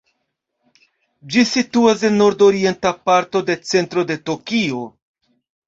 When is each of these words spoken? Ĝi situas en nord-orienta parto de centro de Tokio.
Ĝi 1.35 1.43
situas 1.49 2.07
en 2.09 2.17
nord-orienta 2.23 2.95
parto 3.11 3.45
de 3.53 3.59
centro 3.75 4.07
de 4.15 4.21
Tokio. 4.33 4.85